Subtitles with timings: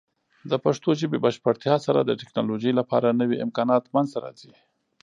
[0.51, 4.51] د پښتو ژبې بشپړتیا سره، د ټیکنالوجۍ لپاره نوې امکانات منځته راځي.